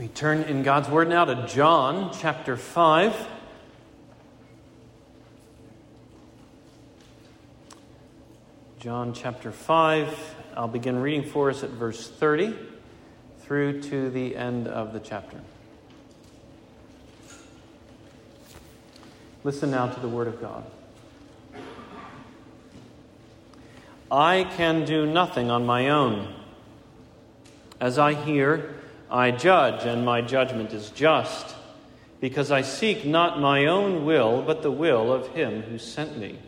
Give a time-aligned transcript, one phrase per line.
[0.00, 3.14] We turn in God's Word now to John chapter 5.
[8.78, 10.34] John chapter 5.
[10.56, 12.56] I'll begin reading for us at verse 30
[13.40, 15.38] through to the end of the chapter.
[19.44, 20.64] Listen now to the Word of God.
[24.10, 26.34] I can do nothing on my own.
[27.78, 28.79] As I hear,
[29.10, 31.56] I judge, and my judgment is just,
[32.20, 36.38] because I seek not my own will, but the will of him who sent me.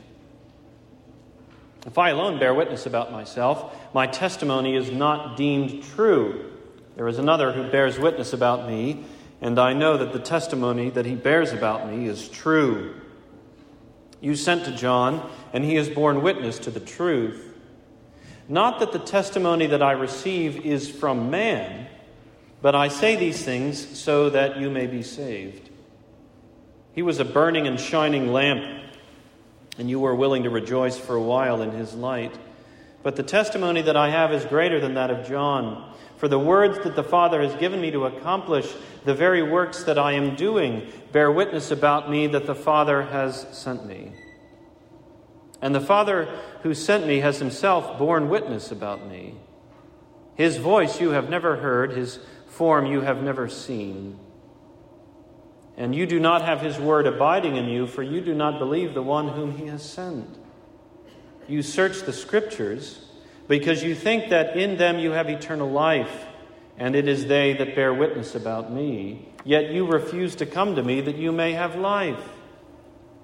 [1.85, 6.53] If I alone bear witness about myself, my testimony is not deemed true.
[6.95, 9.05] There is another who bears witness about me,
[9.41, 12.95] and I know that the testimony that he bears about me is true.
[14.21, 17.49] You sent to John, and he has borne witness to the truth.
[18.49, 21.89] Not that the testimony that I receive is from man
[22.63, 25.69] but I say these things so that you may be saved.
[26.93, 28.85] He was a burning and shining lamp,
[29.79, 32.39] and you were willing to rejoice for a while in his light.
[33.03, 35.93] But the testimony that I have is greater than that of John.
[36.19, 38.73] For the words that the Father has given me to accomplish
[39.05, 43.45] the very works that I am doing bear witness about me that the Father has
[43.51, 44.13] sent me.
[45.61, 46.29] And the Father
[46.63, 49.35] who sent me has himself borne witness about me.
[50.37, 52.21] His voice you have never heard, his
[52.53, 54.19] form you have never seen.
[55.77, 58.93] And you do not have his word abiding in you, for you do not believe
[58.93, 60.29] the one whom he has sent.
[61.49, 63.05] You search the scriptures
[63.49, 66.27] because you think that in them you have eternal life,
[66.79, 69.29] and it is they that bear witness about me.
[69.45, 72.23] Yet you refuse to come to me that you may have life.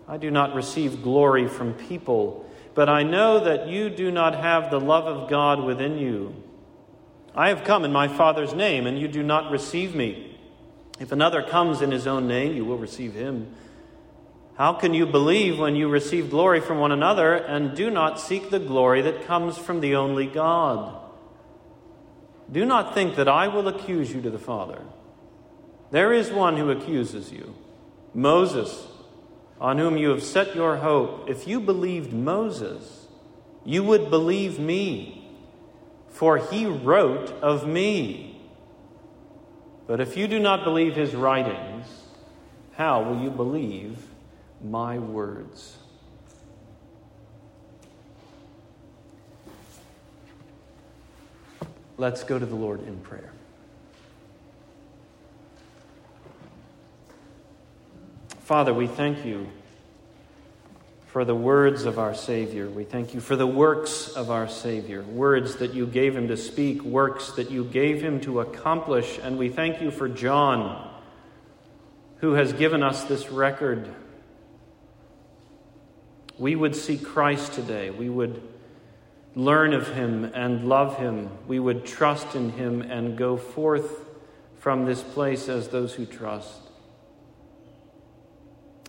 [0.08, 4.70] I do not receive glory from people, but I know that you do not have
[4.70, 6.34] the love of God within you.
[7.38, 10.36] I have come in my Father's name, and you do not receive me.
[10.98, 13.54] If another comes in his own name, you will receive him.
[14.56, 18.50] How can you believe when you receive glory from one another and do not seek
[18.50, 21.00] the glory that comes from the only God?
[22.50, 24.82] Do not think that I will accuse you to the Father.
[25.92, 27.54] There is one who accuses you
[28.12, 28.88] Moses,
[29.60, 31.30] on whom you have set your hope.
[31.30, 33.06] If you believed Moses,
[33.64, 35.17] you would believe me
[36.18, 38.40] for he wrote of me.
[39.86, 41.86] But if you do not believe his writings,
[42.72, 43.96] how will you believe
[44.60, 45.76] my words?
[51.96, 53.30] Let's go to the Lord in prayer.
[58.40, 59.46] Father, we thank you
[61.18, 62.68] for the words of our Savior.
[62.70, 66.36] We thank you for the works of our Savior, words that you gave him to
[66.36, 69.18] speak, works that you gave him to accomplish.
[69.20, 70.96] And we thank you for John,
[72.18, 73.92] who has given us this record.
[76.38, 77.90] We would see Christ today.
[77.90, 78.40] We would
[79.34, 81.30] learn of him and love him.
[81.48, 84.06] We would trust in him and go forth
[84.60, 86.67] from this place as those who trust.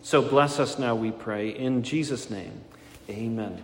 [0.09, 1.49] So bless us now, we pray.
[1.49, 2.61] In Jesus' name,
[3.11, 3.61] amen.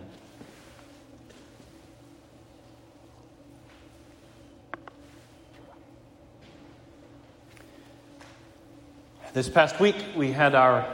[9.32, 10.86] This past week, we had our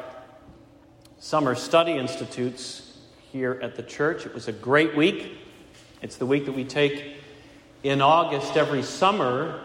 [1.18, 2.96] summer study institutes
[3.30, 4.24] here at the church.
[4.24, 5.36] It was a great week.
[6.00, 7.16] It's the week that we take
[7.82, 9.62] in August every summer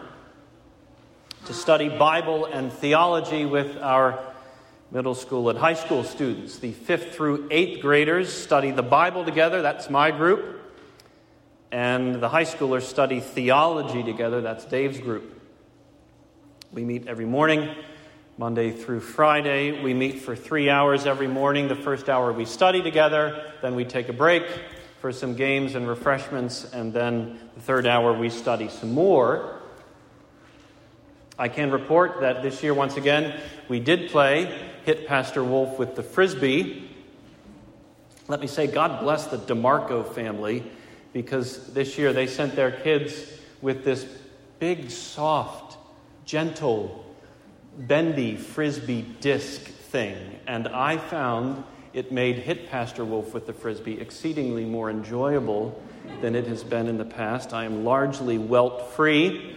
[1.46, 4.27] to study Bible and theology with our
[4.90, 6.58] middle school and high school students.
[6.58, 10.62] The fifth through eighth graders study the Bible together, that's my group.
[11.70, 15.42] And the high schoolers study theology together, that's Dave's group.
[16.72, 17.74] We meet every morning,
[18.38, 19.82] Monday through Friday.
[19.82, 21.68] We meet for three hours every morning.
[21.68, 24.44] The first hour we study together, then we take a break
[25.00, 29.60] for some games and refreshments, and then the third hour we study some more.
[31.38, 35.96] I can report that this year, once again, we did play Hit Pastor Wolf with
[35.96, 36.88] the Frisbee.
[38.26, 40.64] Let me say, God bless the DeMarco family
[41.12, 43.30] because this year they sent their kids
[43.60, 44.06] with this
[44.58, 45.76] big, soft,
[46.24, 47.04] gentle,
[47.76, 50.16] bendy Frisbee disc thing.
[50.46, 55.78] And I found it made Hit Pastor Wolf with the Frisbee exceedingly more enjoyable
[56.22, 57.52] than it has been in the past.
[57.52, 59.54] I am largely welt free.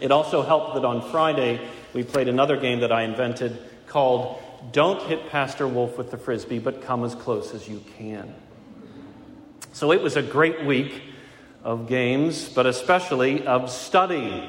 [0.00, 1.60] It also helped that on Friday
[1.94, 4.40] we played another game that I invented called
[4.70, 8.32] Don't Hit Pastor Wolf with the Frisbee, but come as close as you can.
[9.72, 11.02] So it was a great week
[11.64, 14.48] of games, but especially of study.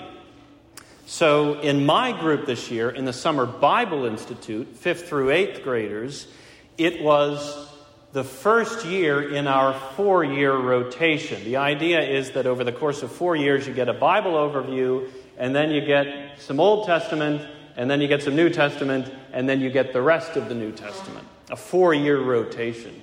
[1.08, 6.28] So, in my group this year, in the Summer Bible Institute, fifth through eighth graders,
[6.78, 7.68] it was
[8.14, 11.44] the first year in our four year rotation.
[11.44, 15.10] The idea is that over the course of four years, you get a Bible overview,
[15.38, 17.42] and then you get some Old Testament,
[17.82, 20.54] and then you get some New Testament, and then you get the rest of the
[20.54, 21.28] New Testament.
[21.50, 23.02] A four year rotation.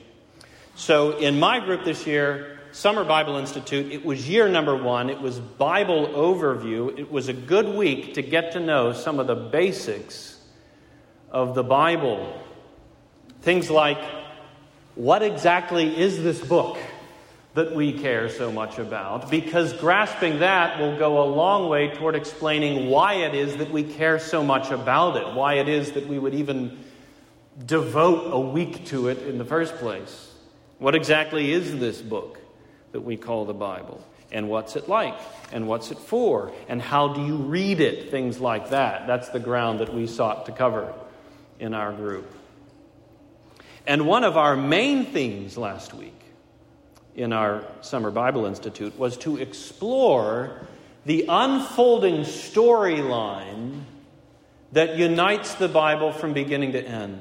[0.76, 5.10] So, in my group this year, Summer Bible Institute, it was year number one.
[5.10, 6.96] It was Bible overview.
[6.96, 10.40] It was a good week to get to know some of the basics
[11.28, 12.40] of the Bible.
[13.42, 13.98] Things like
[14.94, 16.78] what exactly is this book
[17.58, 19.28] that we care so much about?
[19.30, 23.82] Because grasping that will go a long way toward explaining why it is that we
[23.82, 26.78] care so much about it, why it is that we would even
[27.66, 30.32] devote a week to it in the first place.
[30.78, 32.38] What exactly is this book
[32.92, 34.04] that we call the Bible?
[34.30, 35.18] And what's it like?
[35.50, 36.52] And what's it for?
[36.68, 38.12] And how do you read it?
[38.12, 39.08] Things like that.
[39.08, 40.94] That's the ground that we sought to cover
[41.58, 42.32] in our group.
[43.84, 46.17] And one of our main themes last week
[47.18, 50.60] in our Summer Bible Institute was to explore
[51.04, 53.80] the unfolding storyline
[54.70, 57.18] that unites the Bible from beginning to end.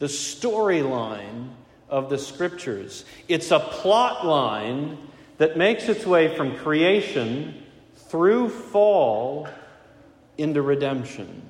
[0.00, 1.50] The storyline
[1.88, 3.04] of the Scriptures.
[3.28, 4.98] It's a plot line
[5.38, 7.62] that makes its way from creation
[7.94, 9.48] through fall
[10.36, 11.42] into redemption.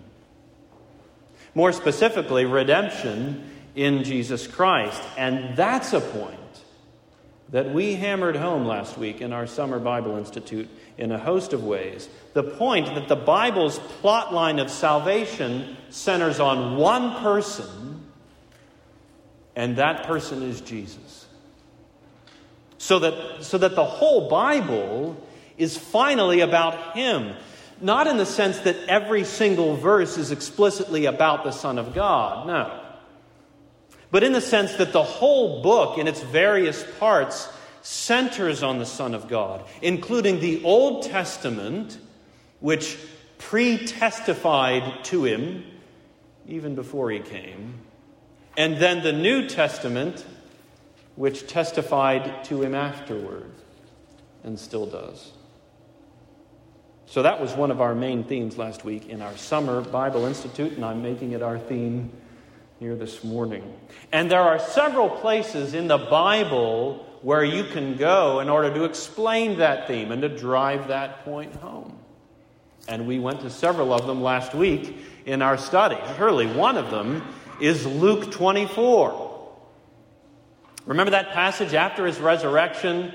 [1.55, 5.03] More specifically, redemption in Jesus Christ.
[5.17, 6.42] And that's a point
[7.53, 11.63] that we hammered home last week in our Summer Bible Institute in a host of
[11.63, 12.09] ways.
[12.33, 18.03] The point that the Bible's plot line of salvation centers on one person,
[19.55, 21.27] and that person is Jesus.
[22.79, 25.23] So that, so that the whole Bible
[25.59, 27.37] is finally about Him.
[27.83, 32.47] Not in the sense that every single verse is explicitly about the Son of God,
[32.47, 32.82] no
[34.13, 37.49] but in the sense that the whole book, in its various parts,
[37.81, 41.99] centers on the Son of God, including the Old Testament,
[42.61, 42.99] which
[43.39, 45.65] pre testified to him
[46.47, 47.81] even before he came,
[48.57, 50.25] and then the New Testament,
[51.17, 53.51] which testified to him afterward
[54.45, 55.33] and still does.
[57.07, 60.73] So that was one of our main themes last week in our Summer Bible Institute,
[60.73, 62.11] and I'm making it our theme
[62.83, 63.63] here this morning.
[64.11, 68.83] And there are several places in the Bible where you can go in order to
[68.83, 71.97] explain that theme and to drive that point home.
[72.89, 74.97] And we went to several of them last week
[75.27, 75.97] in our study.
[76.17, 77.23] Surely one of them
[77.61, 79.49] is Luke 24.
[80.87, 83.15] Remember that passage after his resurrection?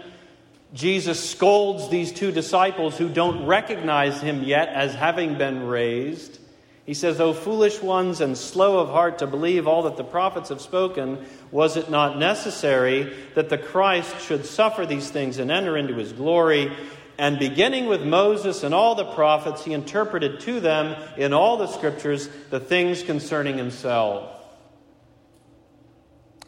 [0.73, 6.39] Jesus scolds these two disciples who don't recognize him yet as having been raised.
[6.87, 10.47] He says, O foolish ones and slow of heart to believe all that the prophets
[10.49, 15.75] have spoken, was it not necessary that the Christ should suffer these things and enter
[15.75, 16.71] into his glory?
[17.17, 21.67] And beginning with Moses and all the prophets, he interpreted to them in all the
[21.67, 24.31] scriptures the things concerning himself.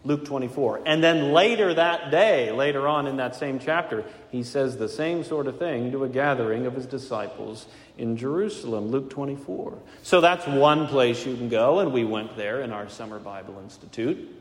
[0.06, 0.84] Luke 24.
[0.86, 5.26] And then later that day, later on in that same chapter, he says the same
[5.26, 7.68] sort of thing to a gathering of his disciples
[8.00, 9.78] in Jerusalem, Luke 24.
[10.04, 13.60] So that's one place you can go, and we went there in our Summer Bible
[13.62, 14.36] Institute.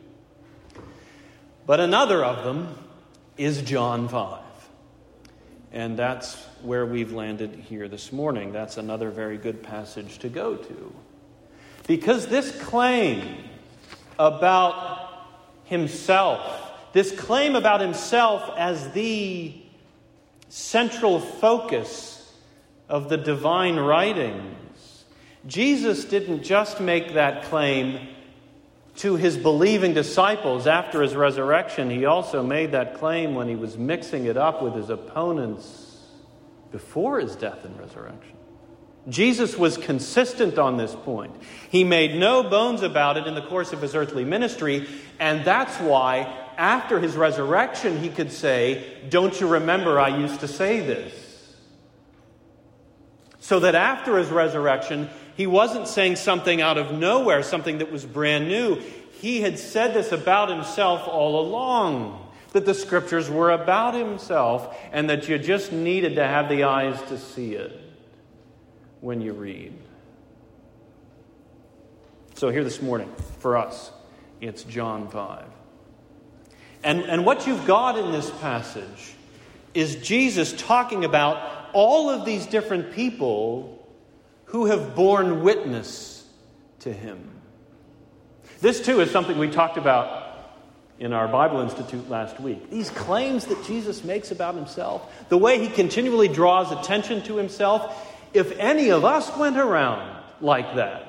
[1.66, 2.72] But another of them
[3.36, 4.42] is John 5.
[5.72, 8.52] And that's where we've landed here this morning.
[8.52, 10.94] That's another very good passage to go to.
[11.86, 13.44] Because this claim
[14.18, 15.26] about
[15.64, 16.40] himself,
[16.92, 19.52] this claim about himself as the
[20.48, 22.17] central focus
[22.88, 25.04] of the divine writings.
[25.46, 28.08] Jesus didn't just make that claim
[28.98, 33.78] to his believing disciples after his resurrection, he also made that claim when he was
[33.78, 36.00] mixing it up with his opponents
[36.72, 38.36] before his death and resurrection.
[39.08, 41.34] Jesus was consistent on this point.
[41.70, 44.88] He made no bones about it in the course of his earthly ministry,
[45.20, 50.48] and that's why after his resurrection he could say, Don't you remember I used to
[50.48, 51.27] say this?
[53.48, 58.04] So that after his resurrection, he wasn't saying something out of nowhere, something that was
[58.04, 58.74] brand new.
[59.22, 65.08] He had said this about himself all along that the scriptures were about himself and
[65.08, 67.80] that you just needed to have the eyes to see it
[69.00, 69.72] when you read.
[72.34, 73.90] So, here this morning, for us,
[74.42, 75.46] it's John 5.
[76.84, 79.14] And, and what you've got in this passage
[79.72, 83.86] is Jesus talking about all of these different people
[84.46, 86.26] who have borne witness
[86.80, 87.30] to him.
[88.60, 90.28] This, too, is something we talked about
[90.98, 92.70] in our Bible Institute last week.
[92.70, 98.06] These claims that Jesus makes about himself, the way he continually draws attention to himself,
[98.34, 101.08] if any of us went around like that,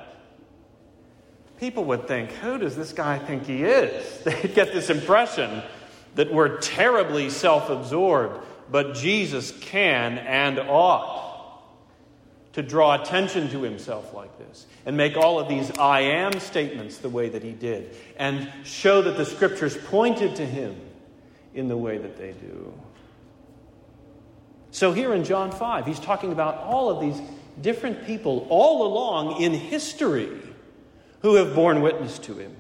[1.60, 4.20] people would think, who does this guy think he is?
[4.24, 5.64] They'd get this impression
[6.16, 11.28] that we're terribly self absorbed, but Jesus can and ought
[12.54, 16.98] to draw attention to himself like this and make all of these I am statements
[16.98, 20.76] the way that he did and show that the scriptures pointed to him
[21.54, 22.74] in the way that they do.
[24.72, 27.20] So, here in John 5, he's talking about all of these
[27.62, 30.30] different people all along in history
[31.22, 32.56] who have borne witness to him.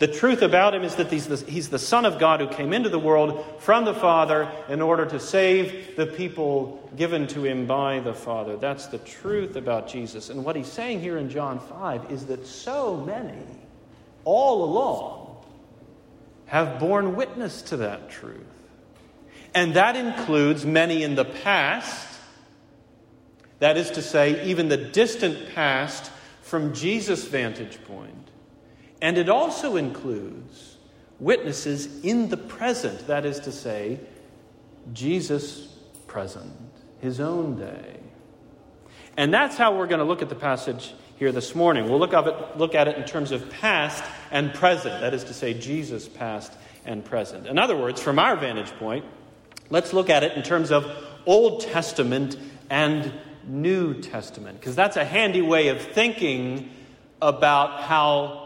[0.00, 2.72] The truth about him is that he's the, he's the, Son of God who came
[2.72, 7.66] into the world from the Father in order to save the people given to him
[7.66, 8.56] by the Father.
[8.56, 10.30] That's the truth about Jesus.
[10.30, 13.38] And what he's saying here in John 5 is that so many,
[14.24, 15.36] all along,
[16.46, 18.40] have borne witness to that truth.
[19.54, 22.18] And that includes many in the past,
[23.60, 26.10] that is to say, even the distant past
[26.42, 28.23] from Jesus' vantage point
[29.04, 30.78] and it also includes
[31.20, 34.00] witnesses in the present, that is to say,
[34.94, 35.66] Jesus
[36.06, 36.50] present,
[37.02, 38.00] his own day.
[39.18, 41.84] And that's how we're going to look at the passage here this morning.
[41.84, 45.34] We'll look, it, look at it in terms of past and present, that is to
[45.34, 46.54] say, Jesus past
[46.86, 47.46] and present.
[47.46, 49.04] In other words, from our vantage point,
[49.68, 50.90] let's look at it in terms of
[51.26, 52.38] Old Testament
[52.70, 53.12] and
[53.46, 56.70] New Testament, because that's a handy way of thinking
[57.20, 58.43] about how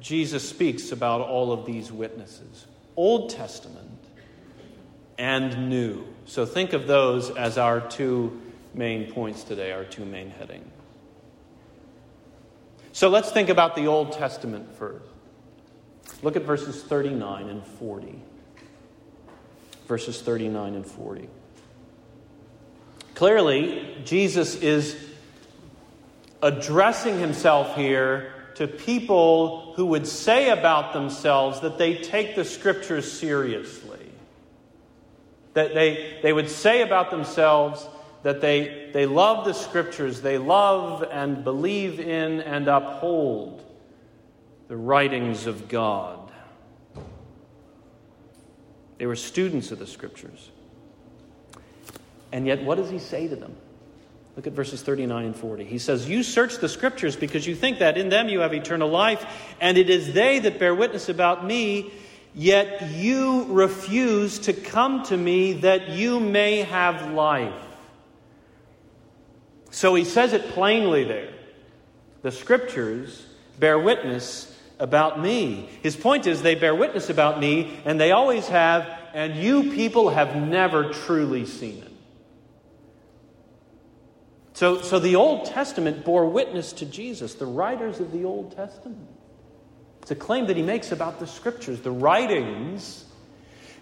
[0.00, 3.88] Jesus speaks about all of these witnesses Old Testament
[5.18, 6.04] and New.
[6.26, 8.40] So think of those as our two
[8.74, 10.66] main points today, our two main headings.
[12.92, 15.06] So let's think about the Old Testament first.
[16.22, 18.20] Look at verses 39 and 40.
[19.86, 21.28] Verses 39 and 40.
[23.14, 24.96] Clearly, Jesus is
[26.42, 33.10] addressing himself here to people who would say about themselves that they take the scriptures
[33.10, 33.98] seriously.
[35.54, 37.84] That they, they would say about themselves
[38.22, 43.64] that they, they love the scriptures, they love and believe in and uphold
[44.68, 46.30] the writings of God.
[48.98, 50.50] They were students of the scriptures.
[52.30, 53.56] And yet, what does he say to them?
[54.36, 55.64] Look at verses 39 and 40.
[55.64, 58.88] He says, You search the scriptures because you think that in them you have eternal
[58.88, 59.24] life,
[59.60, 61.92] and it is they that bear witness about me,
[62.34, 67.52] yet you refuse to come to me that you may have life.
[69.70, 71.32] So he says it plainly there.
[72.22, 73.26] The scriptures
[73.58, 74.48] bear witness
[74.78, 75.68] about me.
[75.82, 80.08] His point is they bear witness about me, and they always have, and you people
[80.08, 81.91] have never truly seen it.
[84.62, 89.08] So, so the Old Testament bore witness to Jesus, the writers of the Old Testament.
[90.02, 93.04] It's a claim that he makes about the scriptures, the writings.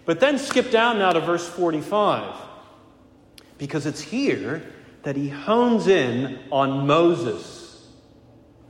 [0.05, 2.35] But then skip down now to verse 45,
[3.59, 4.63] because it's here
[5.03, 7.87] that he hones in on Moses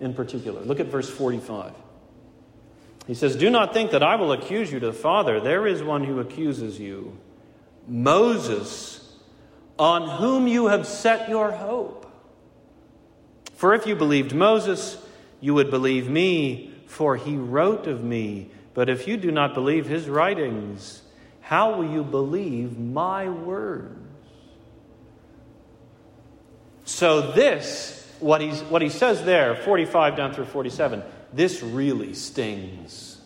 [0.01, 0.59] in particular.
[0.63, 1.71] Look at verse 45.
[3.07, 5.39] He says, Do not think that I will accuse you to the Father.
[5.39, 7.17] There is one who accuses you,
[7.87, 9.00] Moses
[9.81, 12.05] on whom you have set your hope.
[13.55, 14.95] For if you believed Moses,
[15.39, 18.51] you would believe me, for he wrote of me.
[18.75, 21.01] But if you do not believe his writings,
[21.41, 23.97] how will you believe my words?
[26.85, 31.01] So, this, what, he's, what he says there, 45 down through 47,
[31.33, 33.19] this really stings.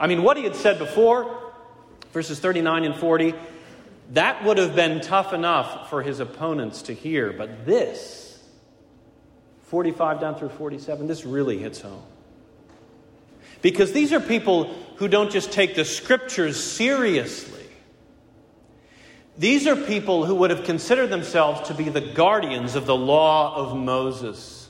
[0.00, 1.52] I mean, what he had said before,
[2.12, 3.34] verses 39 and 40,
[4.12, 8.42] that would have been tough enough for his opponents to hear, but this,
[9.64, 12.02] 45 down through 47, this really hits home.
[13.62, 17.64] Because these are people who don't just take the scriptures seriously.
[19.38, 23.56] These are people who would have considered themselves to be the guardians of the law
[23.56, 24.68] of Moses.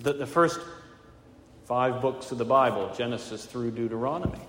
[0.00, 0.58] The, the first
[1.66, 4.40] five books of the Bible, Genesis through Deuteronomy.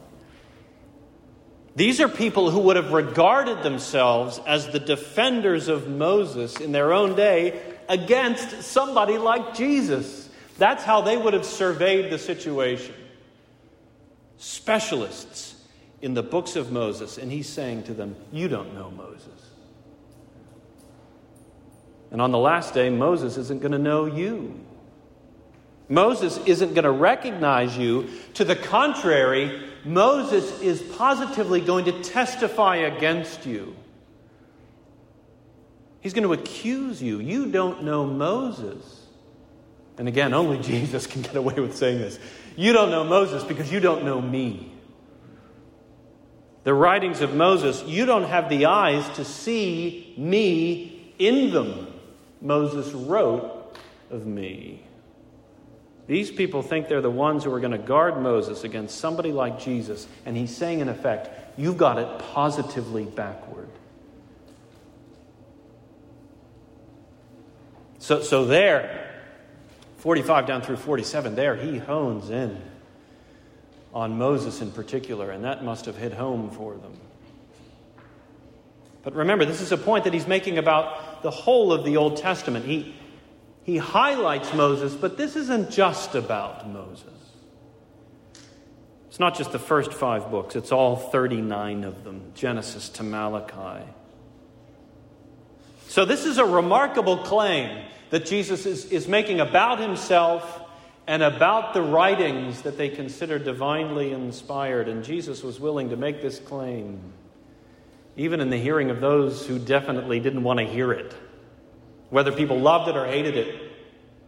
[1.79, 6.91] These are people who would have regarded themselves as the defenders of Moses in their
[6.91, 7.57] own day
[7.88, 10.27] against somebody like Jesus.
[10.57, 12.93] That's how they would have surveyed the situation.
[14.36, 15.55] Specialists
[16.01, 17.17] in the books of Moses.
[17.17, 19.41] And he's saying to them, You don't know Moses.
[22.12, 24.59] And on the last day, Moses isn't going to know you.
[25.88, 28.09] Moses isn't going to recognize you.
[28.33, 33.75] To the contrary, Moses is positively going to testify against you.
[36.00, 37.19] He's going to accuse you.
[37.19, 39.08] You don't know Moses.
[39.98, 42.19] And again, only Jesus can get away with saying this.
[42.55, 44.72] You don't know Moses because you don't know me.
[46.65, 51.88] The writings of Moses, you don't have the eyes to see me in them.
[52.41, 53.75] Moses wrote
[54.12, 54.84] of me.
[56.10, 59.60] These people think they're the ones who are going to guard Moses against somebody like
[59.60, 60.08] Jesus.
[60.25, 63.70] And he's saying, in effect, you've got it positively backward.
[68.00, 69.22] So, so there,
[69.98, 72.60] 45 down through 47, there he hones in
[73.94, 76.94] on Moses in particular, and that must have hit home for them.
[79.04, 82.18] But remember, this is a point that he's making about the whole of the Old
[82.18, 82.66] Testament.
[82.66, 82.96] He,
[83.63, 87.06] he highlights Moses, but this isn't just about Moses.
[89.10, 93.86] It's not just the first five books, it's all 39 of them Genesis to Malachi.
[95.88, 100.62] So, this is a remarkable claim that Jesus is, is making about himself
[101.08, 104.88] and about the writings that they consider divinely inspired.
[104.88, 107.01] And Jesus was willing to make this claim,
[108.16, 111.16] even in the hearing of those who definitely didn't want to hear it.
[112.10, 113.72] Whether people loved it or hated it,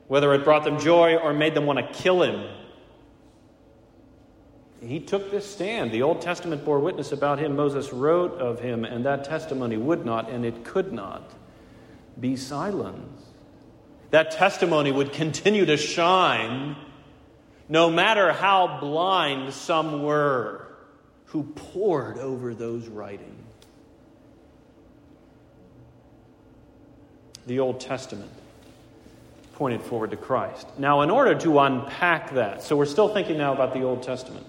[0.08, 2.48] whether it brought them joy or made them want to kill him.
[4.82, 5.92] He took this stand.
[5.92, 7.56] The Old Testament bore witness about him.
[7.56, 11.32] Moses wrote of him, and that testimony would not and it could not
[12.20, 13.26] be silenced.
[14.10, 16.76] That testimony would continue to shine
[17.70, 20.68] no matter how blind some were
[21.26, 23.41] who pored over those writings.
[27.48, 28.32] The Old Testament
[29.54, 30.68] pointed forward to Christ.
[30.80, 34.46] Now, in order to unpack that, so we're still thinking now about the Old Testament.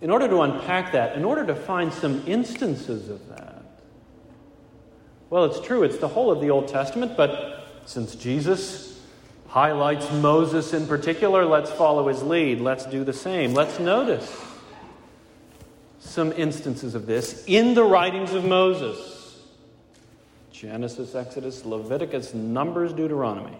[0.00, 3.62] In order to unpack that, in order to find some instances of that,
[5.30, 9.00] well, it's true, it's the whole of the Old Testament, but since Jesus
[9.48, 12.60] highlights Moses in particular, let's follow his lead.
[12.60, 13.54] Let's do the same.
[13.54, 14.44] Let's notice
[15.98, 19.15] some instances of this in the writings of Moses
[20.60, 23.58] Genesis, Exodus, Leviticus, Numbers, Deuteronomy.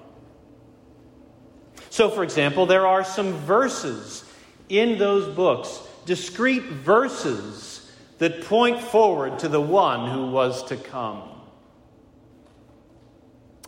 [1.90, 4.24] So, for example, there are some verses
[4.70, 11.22] in those books, discrete verses that point forward to the one who was to come.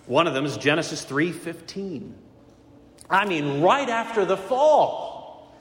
[0.06, 2.14] One of them is Genesis 3:15.
[3.10, 5.52] I mean, right after the fall.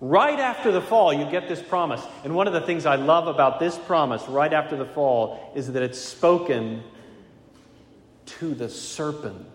[0.00, 2.02] Right after the fall, you get this promise.
[2.22, 5.72] And one of the things I love about this promise right after the fall is
[5.72, 6.84] that it's spoken
[8.26, 9.46] to the serpent.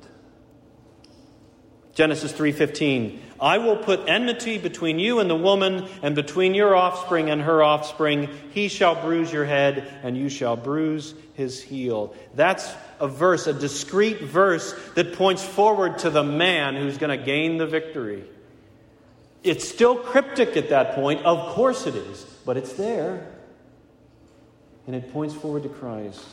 [1.93, 7.29] Genesis 3:15 I will put enmity between you and the woman and between your offspring
[7.29, 12.15] and her offspring he shall bruise your head and you shall bruise his heel.
[12.35, 17.23] That's a verse, a discrete verse that points forward to the man who's going to
[17.23, 18.23] gain the victory.
[19.43, 23.27] It's still cryptic at that point, of course it is, but it's there.
[24.85, 26.23] And it points forward to Christ.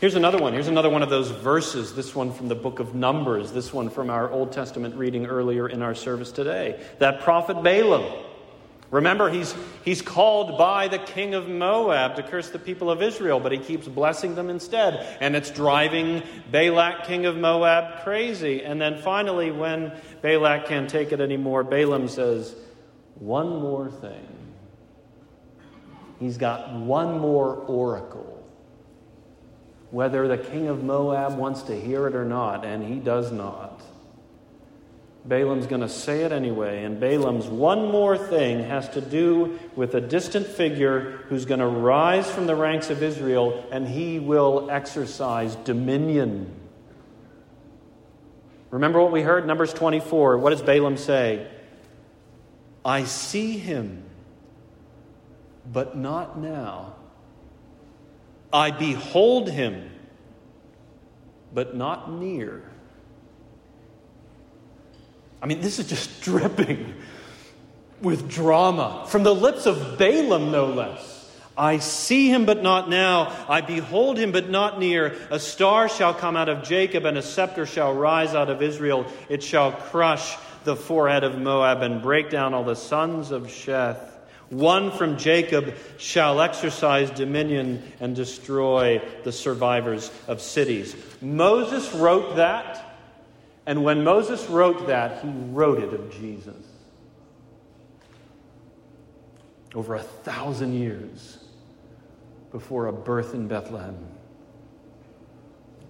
[0.00, 0.52] Here's another one.
[0.52, 1.94] Here's another one of those verses.
[1.94, 3.52] This one from the book of Numbers.
[3.52, 6.82] This one from our Old Testament reading earlier in our service today.
[6.98, 8.24] That prophet Balaam.
[8.90, 13.40] Remember, he's, he's called by the king of Moab to curse the people of Israel,
[13.40, 15.16] but he keeps blessing them instead.
[15.20, 18.62] And it's driving Balak, king of Moab, crazy.
[18.62, 22.54] And then finally, when Balak can't take it anymore, Balaam says,
[23.14, 24.28] One more thing.
[26.20, 28.41] He's got one more oracle
[29.92, 33.82] whether the king of Moab wants to hear it or not, and he does not.
[35.26, 39.94] Balaam's going to say it anyway, and Balaam's one more thing has to do with
[39.94, 44.70] a distant figure who's going to rise from the ranks of Israel, and he will
[44.70, 46.50] exercise dominion.
[48.70, 49.46] Remember what we heard?
[49.46, 50.38] Numbers 24.
[50.38, 51.46] What does Balaam say?
[52.82, 54.04] I see him,
[55.70, 56.94] but not now.
[58.52, 59.90] I behold him,
[61.52, 62.62] but not near.
[65.40, 66.94] I mean, this is just dripping
[68.00, 71.10] with drama from the lips of Balaam, no less.
[71.56, 73.44] I see him, but not now.
[73.48, 75.14] I behold him, but not near.
[75.30, 79.06] A star shall come out of Jacob, and a scepter shall rise out of Israel.
[79.28, 84.11] It shall crush the forehead of Moab and break down all the sons of Sheth.
[84.52, 90.94] One from Jacob shall exercise dominion and destroy the survivors of cities.
[91.22, 92.98] Moses wrote that,
[93.64, 96.66] and when Moses wrote that, he wrote it of Jesus.
[99.74, 101.38] Over a thousand years
[102.50, 103.96] before a birth in Bethlehem.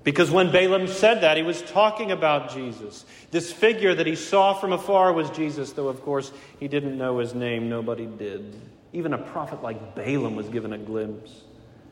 [0.05, 3.05] Because when Balaam said that, he was talking about Jesus.
[3.31, 7.19] This figure that he saw from afar was Jesus, though, of course, he didn't know
[7.19, 7.69] his name.
[7.69, 8.61] Nobody did.
[8.93, 11.43] Even a prophet like Balaam was given a glimpse.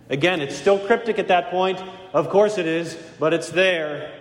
[0.08, 1.80] Again, it's still cryptic at that point.
[2.12, 4.12] Of course it is, but it's there.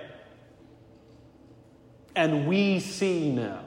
[2.16, 3.64] And we see now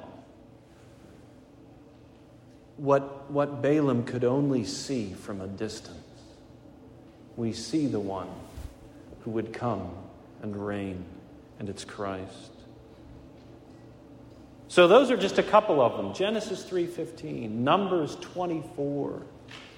[2.76, 5.98] what, what Balaam could only see from a distance.
[7.36, 8.28] We see the one
[9.24, 9.90] who would come
[10.42, 11.04] and reign,
[11.58, 12.50] and it's Christ.
[14.68, 16.14] So those are just a couple of them.
[16.14, 19.22] Genesis 3:15, Numbers 24.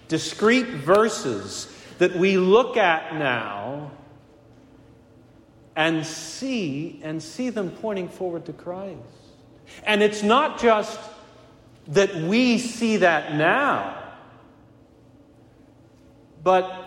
[0.09, 3.90] Discrete verses that we look at now
[5.77, 9.00] and see and see them pointing forward to Christ.
[9.85, 11.00] And it's not just
[11.88, 13.96] that we see that now,
[16.42, 16.84] but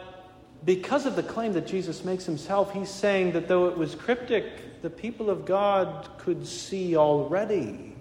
[0.67, 4.81] because of the claim that Jesus makes himself, he's saying that though it was cryptic,
[4.81, 7.95] the people of God could see already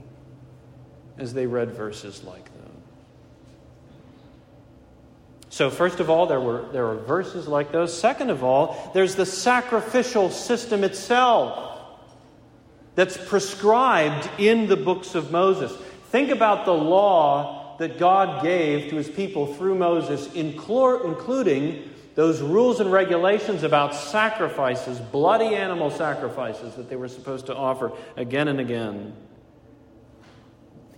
[1.17, 2.53] as they read verses like those.
[5.49, 7.97] So, first of all, there were, there were verses like those.
[7.97, 11.79] Second of all, there's the sacrificial system itself
[12.97, 15.71] that's prescribed in the books of Moses.
[16.11, 22.81] Think about the law that God gave to his people through Moses, including those rules
[22.81, 28.59] and regulations about sacrifices, bloody animal sacrifices that they were supposed to offer again and
[28.59, 29.15] again,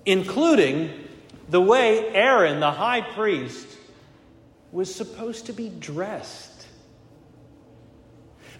[0.07, 0.90] including
[1.50, 3.66] the way Aaron, the high priest,
[4.70, 6.66] was supposed to be dressed.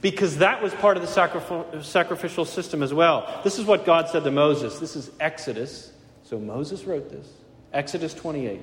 [0.01, 3.41] Because that was part of the sacrificial system as well.
[3.45, 4.79] This is what God said to Moses.
[4.79, 5.93] This is Exodus.
[6.25, 7.29] So Moses wrote this
[7.73, 8.61] Exodus 28.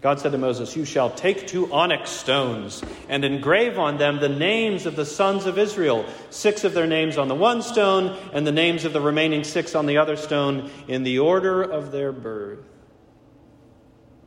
[0.00, 4.28] God said to Moses, You shall take two onyx stones and engrave on them the
[4.28, 8.46] names of the sons of Israel, six of their names on the one stone, and
[8.46, 12.12] the names of the remaining six on the other stone, in the order of their
[12.12, 12.60] birth.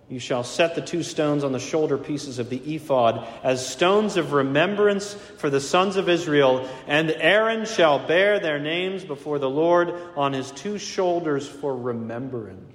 [0.09, 4.17] You shall set the two stones on the shoulder pieces of the ephod as stones
[4.17, 9.49] of remembrance for the sons of Israel, and Aaron shall bear their names before the
[9.49, 12.70] Lord on his two shoulders for remembrance.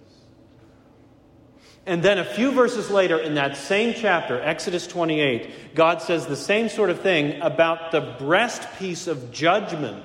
[1.87, 6.37] And then a few verses later in that same chapter, Exodus 28, God says the
[6.37, 10.03] same sort of thing about the breastpiece of judgment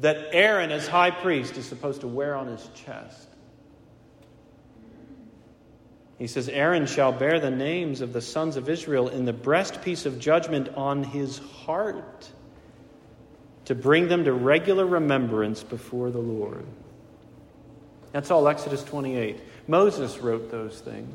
[0.00, 3.28] that Aaron, as high priest, is supposed to wear on his chest.
[6.18, 10.06] He says, Aaron shall bear the names of the sons of Israel in the breastpiece
[10.06, 12.28] of judgment on his heart
[13.66, 16.66] to bring them to regular remembrance before the Lord.
[18.10, 19.38] That's all Exodus 28.
[19.68, 21.14] Moses wrote those things,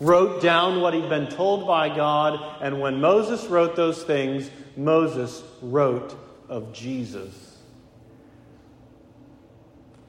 [0.00, 5.42] wrote down what he'd been told by God, and when Moses wrote those things, Moses
[5.62, 6.14] wrote
[6.48, 7.56] of Jesus.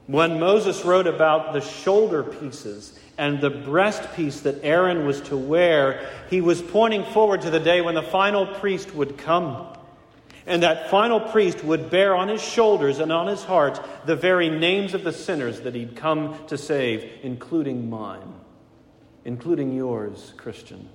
[0.08, 5.36] When Moses wrote about the shoulder pieces and the breast piece that Aaron was to
[5.36, 9.68] wear, he was pointing forward to the day when the final priest would come.
[10.46, 14.48] And that final priest would bear on his shoulders and on his heart the very
[14.48, 18.34] names of the sinners that he'd come to save, including mine,
[19.24, 20.88] including yours, Christian.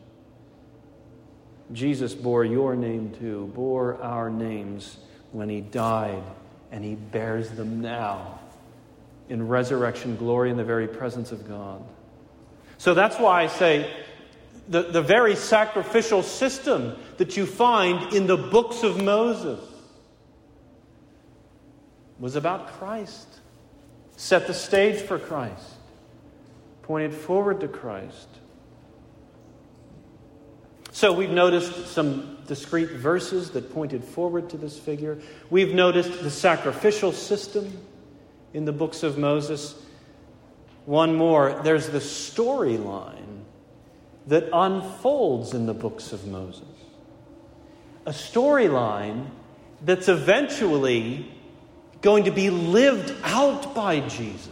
[1.71, 4.97] Jesus bore your name too, bore our names
[5.31, 6.23] when he died,
[6.71, 8.39] and he bears them now
[9.29, 11.84] in resurrection glory in the very presence of God.
[12.77, 13.91] So that's why I say
[14.67, 19.60] the, the very sacrificial system that you find in the books of Moses
[22.19, 23.28] was about Christ,
[24.15, 25.75] set the stage for Christ,
[26.84, 28.28] pointed forward to Christ.
[30.91, 35.19] So we've noticed some discrete verses that pointed forward to this figure.
[35.49, 37.78] We've noticed the sacrificial system
[38.54, 39.75] in the books of Moses.
[40.86, 43.14] One more, there's the storyline
[44.28, 46.64] that unfolds in the books of Moses.
[48.06, 49.28] A storyline
[49.82, 51.32] that's eventually
[52.02, 54.50] going to be lived out by Jesus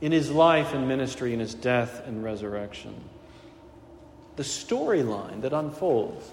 [0.00, 2.94] in his life and ministry, in his death and resurrection.
[4.36, 6.30] The storyline that unfolds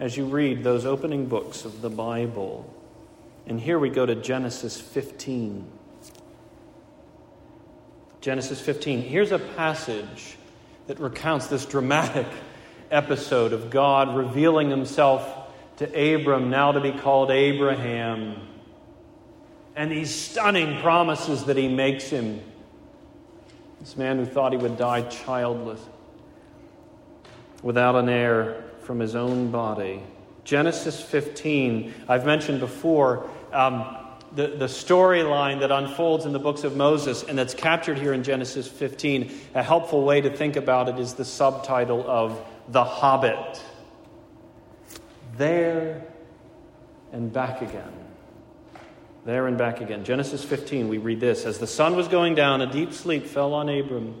[0.00, 2.72] as you read those opening books of the Bible.
[3.46, 5.70] And here we go to Genesis 15.
[8.20, 9.02] Genesis 15.
[9.02, 10.36] Here's a passage
[10.86, 12.26] that recounts this dramatic
[12.90, 15.26] episode of God revealing himself
[15.78, 18.36] to Abram, now to be called Abraham,
[19.74, 22.40] and these stunning promises that he makes him.
[23.80, 25.80] This man who thought he would die childless,
[27.62, 30.02] without an heir from his own body.
[30.44, 33.96] Genesis 15, I've mentioned before, um,
[34.34, 38.24] the, the storyline that unfolds in the books of Moses and that's captured here in
[38.24, 43.62] Genesis 15, a helpful way to think about it is the subtitle of The Hobbit.
[45.36, 46.04] There
[47.12, 47.92] and back again.
[49.24, 50.04] There and back again.
[50.04, 53.54] Genesis 15, we read this As the sun was going down, a deep sleep fell
[53.54, 54.20] on Abram.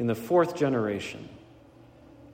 [0.00, 1.28] in the fourth generation,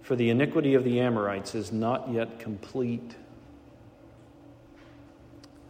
[0.00, 3.16] for the iniquity of the Amorites is not yet complete.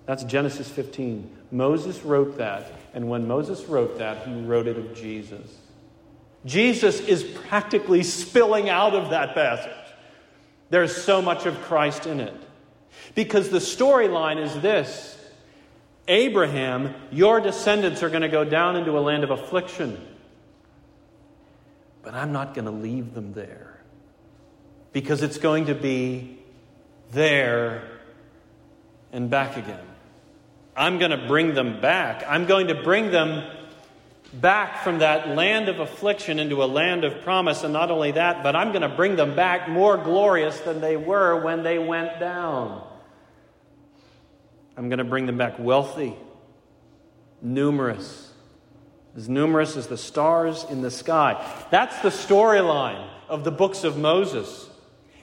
[0.05, 1.31] That's Genesis 15.
[1.51, 5.57] Moses wrote that, and when Moses wrote that, he wrote it of Jesus.
[6.45, 9.73] Jesus is practically spilling out of that passage.
[10.69, 12.35] There's so much of Christ in it.
[13.15, 15.19] Because the storyline is this
[16.09, 19.99] Abraham, your descendants are going to go down into a land of affliction
[22.07, 23.81] but I'm not going to leave them there
[24.93, 26.39] because it's going to be
[27.11, 27.83] there
[29.13, 29.85] and back again.
[30.77, 32.25] I'm going to bring them back.
[32.29, 33.43] I'm going to bring them
[34.33, 37.65] back from that land of affliction into a land of promise.
[37.65, 40.97] And not only that, but I'm going to bring them back more glorious than they
[40.97, 42.87] were when they went down.
[44.77, 46.15] I'm going to bring them back wealthy,
[47.43, 48.26] numerous,
[49.17, 51.43] as numerous as the stars in the sky.
[51.71, 54.69] That's the storyline of the books of Moses.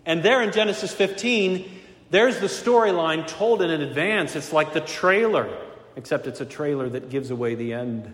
[0.06, 1.70] And there in Genesis 15,
[2.10, 4.36] there's the storyline told in advance.
[4.36, 5.56] It's like the trailer,
[5.96, 8.14] except it's a trailer that gives away the end.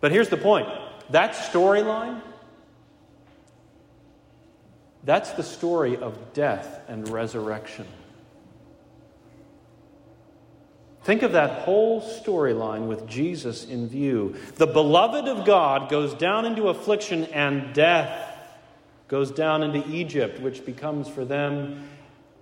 [0.00, 0.68] But here's the point
[1.10, 2.20] that storyline,
[5.02, 7.86] that's the story of death and resurrection.
[11.06, 14.34] Think of that whole storyline with Jesus in view.
[14.56, 18.28] The beloved of God goes down into affliction and death,
[19.06, 21.88] goes down into Egypt, which becomes for them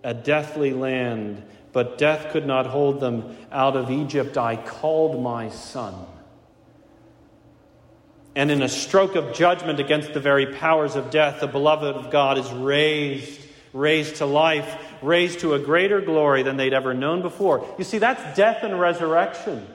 [0.03, 1.42] a deathly land.
[1.74, 4.38] But death could not hold them out of Egypt.
[4.38, 5.94] I called my son.
[8.35, 12.11] And in a stroke of judgment against the very powers of death, the beloved of
[12.11, 17.22] God is raised raised to life, raised to a greater glory than they'd ever known
[17.22, 17.66] before.
[17.78, 19.66] You see, that's death and resurrection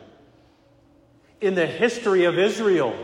[1.41, 2.95] in the history of Israel.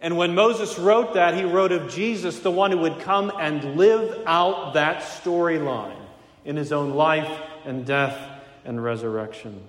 [0.00, 3.76] And when Moses wrote that, he wrote of Jesus, the one who would come and
[3.76, 5.96] live out that storyline
[6.44, 8.18] in his own life and death
[8.64, 9.62] and resurrection.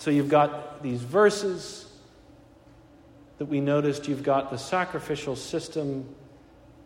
[0.00, 1.86] So you've got these verses
[3.38, 6.12] that we noticed you've got the sacrificial system,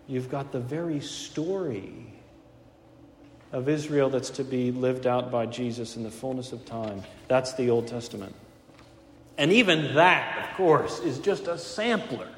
[0.08, 1.92] you've got the very story
[3.52, 7.02] of Israel that's to be lived out by Jesus in the fullness of time.
[7.28, 8.34] That's the Old Testament.
[9.38, 12.28] And even that, of course, is just a sampler.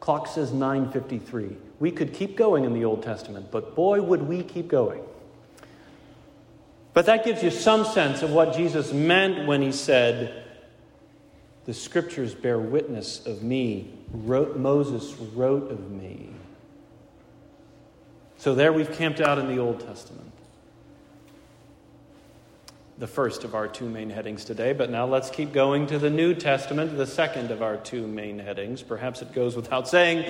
[0.00, 1.56] Clock says 9:53.
[1.80, 5.02] We could keep going in the Old Testament, but boy would we keep going.
[6.94, 10.47] But that gives you some sense of what Jesus meant when he said,
[11.68, 13.92] the scriptures bear witness of me.
[14.10, 16.30] Wrote, Moses wrote of me.
[18.38, 20.32] So there we've camped out in the Old Testament.
[22.96, 26.08] The first of our two main headings today, but now let's keep going to the
[26.08, 28.82] New Testament, the second of our two main headings.
[28.82, 30.24] Perhaps it goes without saying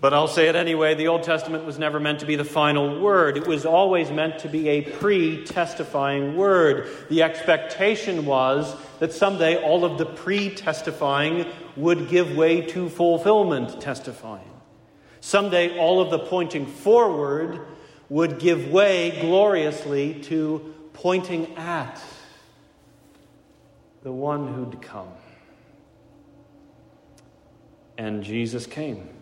[0.00, 3.00] but I'll say it anyway the Old Testament was never meant to be the final
[3.00, 3.36] word.
[3.36, 6.88] It was always meant to be a pre testifying word.
[7.08, 13.80] The expectation was that someday all of the pre testifying would give way to fulfillment
[13.80, 14.50] testifying.
[15.20, 17.60] Someday all of the pointing forward
[18.08, 22.00] would give way gloriously to pointing at
[24.02, 25.08] the one who'd come.
[27.98, 29.15] And Jesus came.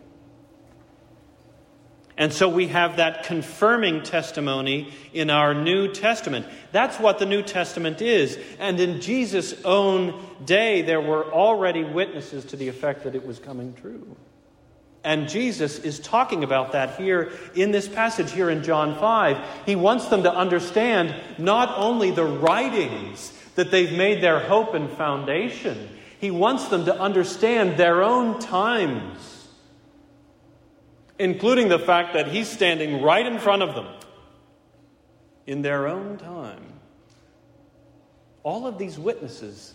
[2.17, 6.45] And so we have that confirming testimony in our New Testament.
[6.71, 8.39] That's what the New Testament is.
[8.57, 13.39] And in Jesus' own day, there were already witnesses to the effect that it was
[13.39, 14.15] coming true.
[15.03, 19.37] And Jesus is talking about that here in this passage here in John 5.
[19.65, 24.89] He wants them to understand not only the writings that they've made their hope and
[24.89, 29.34] foundation, he wants them to understand their own times
[31.17, 33.87] including the fact that he's standing right in front of them
[35.45, 36.65] in their own time.
[38.43, 39.73] All of these witnesses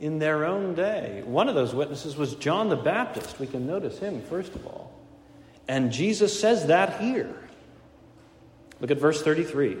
[0.00, 1.22] in their own day.
[1.24, 3.38] One of those witnesses was John the Baptist.
[3.38, 4.92] We can notice him, first of all.
[5.68, 7.34] And Jesus says that here.
[8.80, 9.76] Look at verse 33.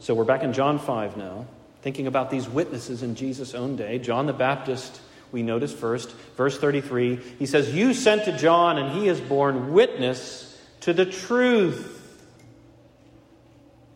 [0.00, 1.46] So we're back in John 5 now,
[1.82, 3.98] thinking about these witnesses in Jesus' own day.
[3.98, 5.00] John the Baptist
[5.32, 9.72] we notice first, verse 33, he says, You sent to John, and he has borne
[9.72, 11.90] witness to the truth.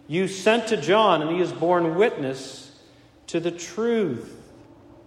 [0.06, 2.74] You sent to John, and he has borne witness
[3.28, 4.34] to the truth.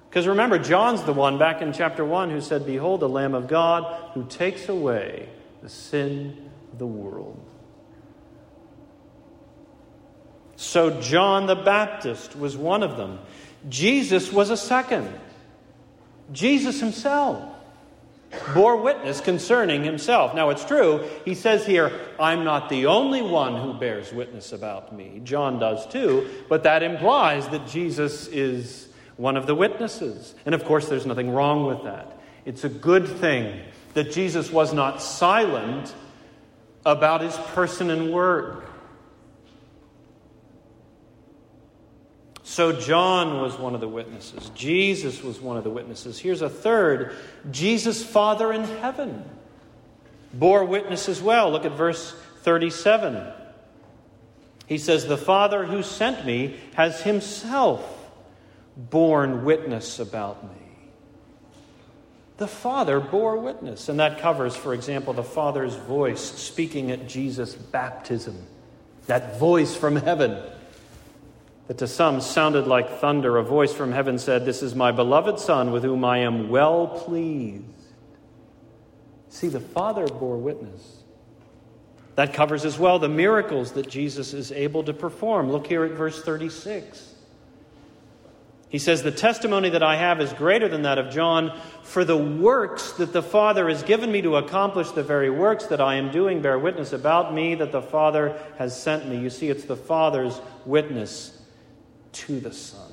[0.10, 3.48] Because remember, John's the one back in chapter 1 who said, Behold, the Lamb of
[3.48, 5.30] God who takes away
[5.62, 7.40] the sin of the world.
[10.58, 13.20] So John the Baptist was one of them.
[13.70, 15.12] Jesus was a second.
[16.32, 17.44] Jesus himself
[18.54, 20.34] bore witness concerning himself.
[20.34, 24.96] Now, it's true, he says here, I'm not the only one who bears witness about
[24.96, 25.22] me.
[25.24, 30.34] John does too, but that implies that Jesus is one of the witnesses.
[30.46, 32.20] And of course, there's nothing wrong with that.
[32.46, 33.62] It's a good thing
[33.94, 35.94] that Jesus was not silent
[36.86, 38.71] about his person and work.
[42.52, 44.52] So John was one of the witnesses.
[44.54, 46.20] Jesus was one of the witnesses.
[46.20, 47.16] Here's a third
[47.50, 49.24] Jesus' Father in heaven
[50.34, 51.50] bore witness as well.
[51.50, 53.26] Look at verse 37.
[54.66, 57.82] He says, The Father who sent me has himself
[58.76, 60.62] borne witness about me.
[62.36, 63.88] The Father bore witness.
[63.88, 68.46] And that covers, for example, the Father's voice speaking at Jesus' baptism.
[69.08, 70.38] That voice from heaven
[71.72, 73.38] that to some sounded like thunder.
[73.38, 76.86] A voice from heaven said, This is my beloved Son with whom I am well
[76.86, 77.64] pleased.
[79.30, 81.04] See, the Father bore witness.
[82.16, 85.50] That covers as well the miracles that Jesus is able to perform.
[85.50, 87.16] Look here at verse 36.
[88.68, 92.18] He says, The testimony that I have is greater than that of John, for the
[92.18, 96.12] works that the Father has given me to accomplish, the very works that I am
[96.12, 99.20] doing, bear witness about me that the Father has sent me.
[99.20, 101.38] You see, it's the Father's witness
[102.14, 102.92] to the Son.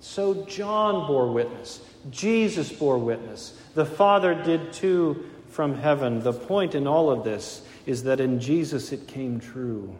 [0.00, 1.80] So John bore witness.
[2.10, 3.58] Jesus bore witness.
[3.74, 6.20] The Father did too from heaven.
[6.22, 9.94] The point in all of this is that in Jesus it came true.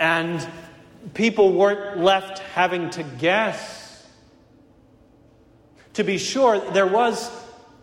[0.00, 0.46] And
[1.14, 4.06] people weren't left having to guess.
[5.94, 7.30] To be sure, there was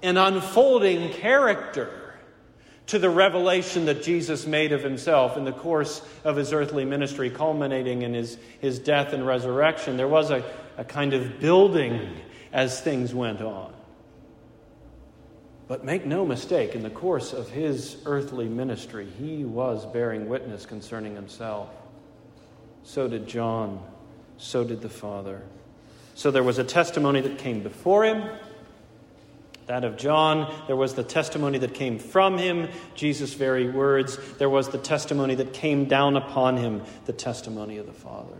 [0.01, 2.04] an unfolding character
[2.87, 7.29] to the revelation that Jesus made of himself in the course of his earthly ministry,
[7.29, 9.97] culminating in his, his death and resurrection.
[9.97, 10.43] There was a,
[10.77, 12.15] a kind of building
[12.53, 13.73] as things went on.
[15.67, 20.65] But make no mistake, in the course of his earthly ministry, he was bearing witness
[20.65, 21.69] concerning himself.
[22.83, 23.83] So did John.
[24.37, 25.41] So did the Father.
[26.13, 28.29] So there was a testimony that came before him,
[29.67, 30.53] that of John.
[30.67, 34.17] There was the testimony that came from him, Jesus' very words.
[34.37, 38.35] There was the testimony that came down upon him, the testimony of the Father.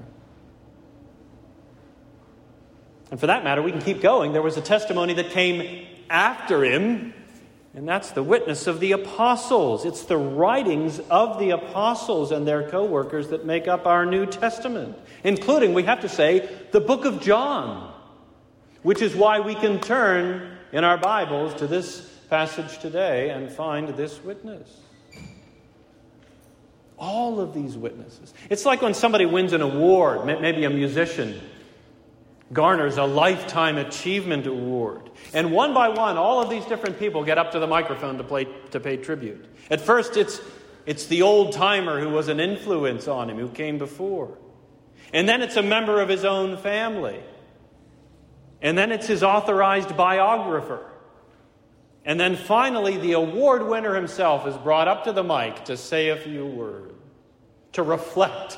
[3.11, 4.33] And for that matter, we can keep going.
[4.33, 7.13] There was a testimony that came after him,
[7.73, 9.85] and that's the witness of the apostles.
[9.85, 14.25] It's the writings of the apostles and their co workers that make up our New
[14.25, 17.93] Testament, including, we have to say, the book of John,
[18.81, 23.87] which is why we can turn in our Bibles to this passage today and find
[23.95, 24.69] this witness.
[26.97, 28.33] All of these witnesses.
[28.49, 31.39] It's like when somebody wins an award, maybe a musician
[32.51, 35.09] garners a lifetime achievement award.
[35.33, 38.25] And one by one, all of these different people get up to the microphone to,
[38.25, 39.45] play, to pay tribute.
[39.71, 40.41] At first, it's,
[40.85, 44.37] it's the old timer who was an influence on him, who came before.
[45.13, 47.21] And then it's a member of his own family.
[48.65, 50.83] And then it's his authorized biographer.
[52.03, 56.09] And then finally, the award winner himself is brought up to the mic to say
[56.09, 56.91] a few words,
[57.73, 58.57] to reflect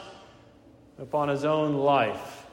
[0.97, 2.45] upon his own life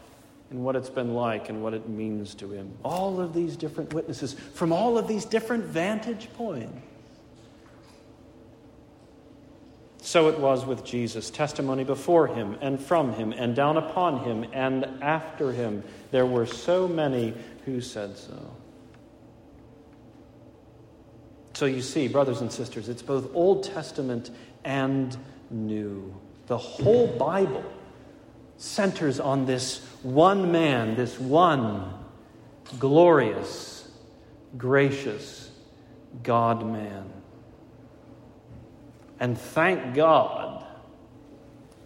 [0.50, 2.72] and what it's been like and what it means to him.
[2.84, 6.76] All of these different witnesses from all of these different vantage points.
[10.04, 11.30] So it was with Jesus.
[11.30, 15.82] Testimony before him and from him and down upon him and after him.
[16.10, 17.32] There were so many
[17.64, 18.54] who said so.
[21.54, 24.30] So you see, brothers and sisters, it's both Old Testament
[24.62, 25.16] and
[25.50, 26.14] New.
[26.48, 27.64] The whole Bible
[28.58, 31.94] centers on this one man, this one
[32.78, 33.88] glorious,
[34.58, 35.50] gracious
[36.22, 37.13] God man.
[39.20, 40.64] And thank God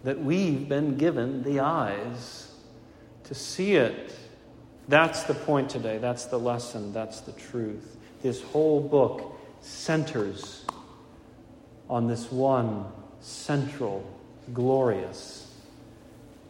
[0.03, 2.51] that we've been given the eyes
[3.25, 4.15] to see it.
[4.87, 5.99] That's the point today.
[5.99, 6.93] That's the lesson.
[6.93, 7.97] That's the truth.
[8.21, 10.65] This whole book centers
[11.89, 12.85] on this one
[13.21, 14.09] central,
[14.53, 15.53] glorious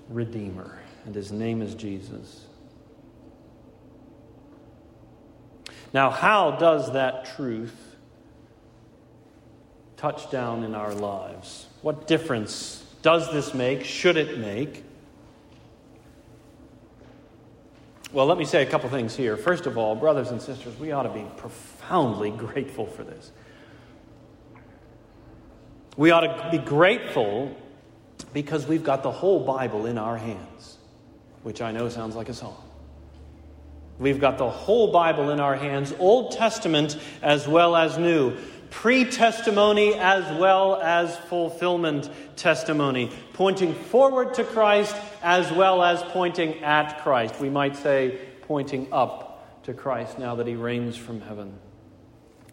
[0.10, 2.46] Redeemer, and his name is Jesus.
[5.94, 7.89] Now, how does that truth
[10.00, 11.68] touch down in our lives?
[11.82, 13.84] What difference does this make?
[13.84, 14.86] Should it make?
[18.14, 19.36] Well, let me say a couple things here.
[19.36, 23.32] First of all, brothers and sisters, we ought to be profoundly grateful for this.
[25.98, 27.56] We ought to be grateful
[28.32, 30.78] because we've got the whole Bible in our hands,
[31.44, 32.64] which I know sounds like a song.
[34.00, 38.38] We've got the whole Bible in our hands, Old Testament as well as New,
[38.70, 46.64] pre testimony as well as fulfillment testimony, pointing forward to Christ as well as pointing
[46.64, 47.40] at Christ.
[47.40, 51.54] We might say pointing up to Christ now that he reigns from heaven.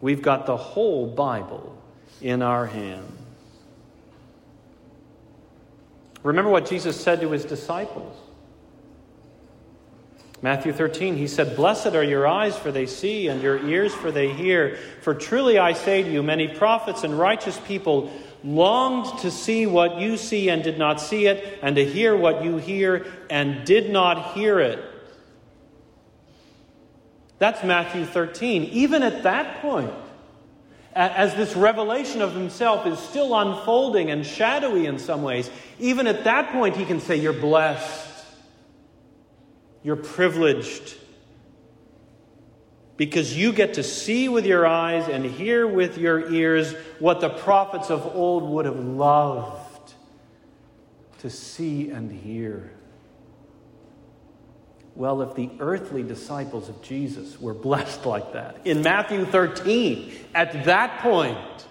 [0.01, 1.81] We've got the whole Bible
[2.21, 3.11] in our hands.
[6.23, 8.15] Remember what Jesus said to his disciples.
[10.41, 14.11] Matthew 13, he said, Blessed are your eyes, for they see, and your ears, for
[14.11, 14.77] they hear.
[15.01, 18.11] For truly I say to you, many prophets and righteous people
[18.43, 22.43] longed to see what you see and did not see it, and to hear what
[22.43, 24.79] you hear and did not hear it.
[27.39, 28.65] That's Matthew 13.
[28.65, 29.93] Even at that point,
[30.93, 36.23] as this revelation of himself is still unfolding and shadowy in some ways, even at
[36.25, 38.06] that point, he can say, You're blessed.
[39.87, 40.95] You're privileged.
[42.97, 47.29] Because you get to see with your eyes and hear with your ears what the
[47.29, 49.93] prophets of old would have loved
[51.19, 52.69] to see and hear.
[54.93, 60.65] Well, if the earthly disciples of Jesus were blessed like that, in Matthew 13, at
[60.65, 61.65] that point,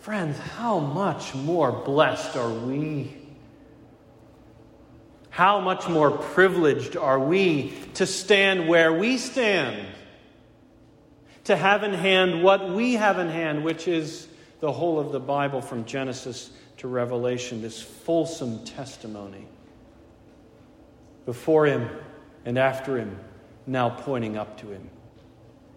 [0.00, 3.17] friends, how much more blessed are we?
[5.38, 9.86] How much more privileged are we to stand where we stand?
[11.44, 14.26] To have in hand what we have in hand, which is
[14.58, 19.46] the whole of the Bible from Genesis to Revelation, this fulsome testimony.
[21.24, 21.88] Before Him,
[22.44, 23.16] and after him,
[23.64, 24.90] now pointing up to him,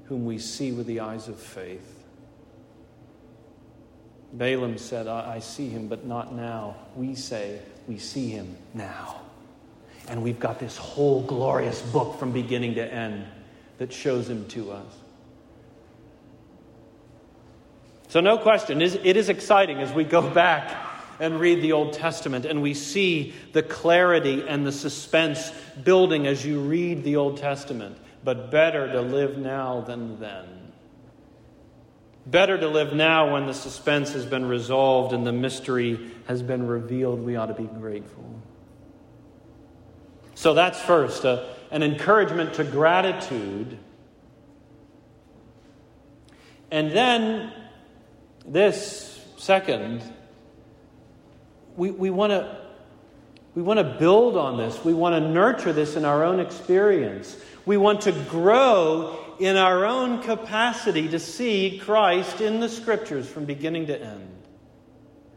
[0.05, 2.03] whom we see with the eyes of faith.
[4.33, 6.77] Balaam said, I, see him, but not now.
[6.95, 9.21] We say, we see him now.
[10.07, 13.25] And we've got this whole glorious book from beginning to end
[13.77, 14.93] that shows him to us.
[18.09, 20.89] So, no question, it is exciting as we go back
[21.21, 25.51] and read the Old Testament, and we see the clarity and the suspense
[25.83, 27.95] building as you read the Old Testament.
[28.23, 30.73] But better to live now than then.
[32.25, 36.67] Better to live now when the suspense has been resolved and the mystery has been
[36.67, 37.19] revealed.
[37.21, 38.41] We ought to be grateful.
[40.41, 43.77] So that's first uh, an encouragement to gratitude.
[46.71, 47.53] And then
[48.43, 50.01] this, second,
[51.75, 52.57] we, we want to
[53.53, 54.83] we want to build on this.
[54.83, 57.37] We want to nurture this in our own experience.
[57.67, 63.45] We want to grow in our own capacity to see Christ in the scriptures from
[63.45, 64.41] beginning to end.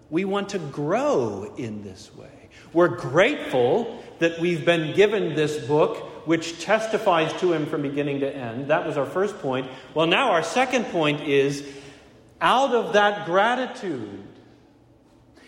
[0.09, 2.49] We want to grow in this way.
[2.73, 8.35] We're grateful that we've been given this book which testifies to him from beginning to
[8.35, 8.69] end.
[8.69, 9.71] That was our first point.
[9.95, 11.67] Well, now our second point is
[12.41, 14.23] out of that gratitude,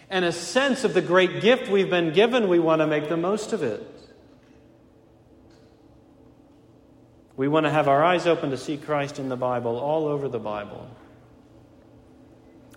[0.09, 3.17] and a sense of the great gift we've been given, we want to make the
[3.17, 3.85] most of it.
[7.37, 10.29] We want to have our eyes open to see Christ in the Bible, all over
[10.29, 10.89] the Bible.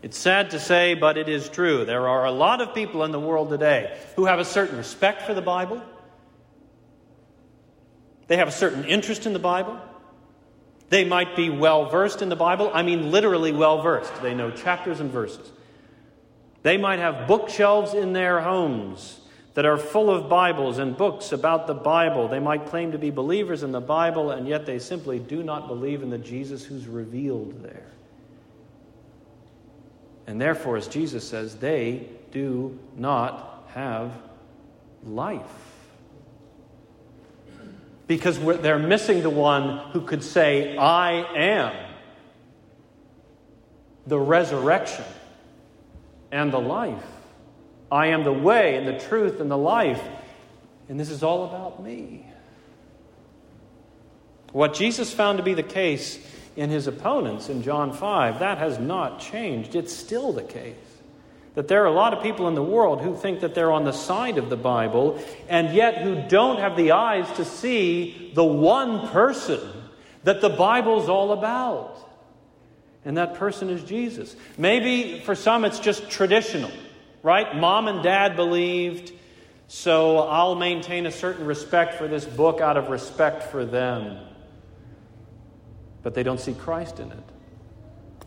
[0.02, 1.84] It's sad to say, but it is true.
[1.86, 5.24] There are a lot of people in the world today who have a certain respect
[5.24, 5.82] for the Bible,
[8.30, 9.78] They have a certain interest in the Bible.
[10.90, 12.70] They might be well versed in the Bible.
[12.74, 14.22] I mean, literally well versed.
[14.22, 15.52] They know chapters and verses.
[16.62, 19.20] They might have bookshelves in their homes
[19.56, 22.28] that are full of Bibles and books about the Bible.
[22.28, 25.68] They might claim to be believers in the Bible, and yet they simply do not
[25.68, 27.88] believe in the Jesus who's revealed there.
[30.30, 34.12] And therefore, as Jesus says, they do not have
[35.04, 35.42] life.
[38.06, 41.94] Because they're missing the one who could say, I am
[44.06, 45.06] the resurrection
[46.32, 47.04] and the life.
[47.92, 50.04] I am the way and the truth and the life.
[50.90, 52.24] And this is all about me.
[54.52, 56.20] What Jesus found to be the case
[56.60, 59.76] in his opponents in John 5, that has not changed.
[59.76, 60.76] It's still the case.
[61.56, 63.86] That there are a lot of people in the world who think that they're on
[63.86, 68.44] the side of the Bible, and yet who don't have the eyes to see the
[68.44, 69.62] one person
[70.26, 71.98] that the Bible's all about.
[73.06, 74.36] And that person is Jesus.
[74.58, 76.72] Maybe for some it's just traditional,
[77.24, 77.56] right?
[77.56, 79.14] Mom and dad believed,
[79.70, 84.26] so I'll maintain a certain respect for this book out of respect for them.
[86.02, 87.24] But they don't see Christ in it.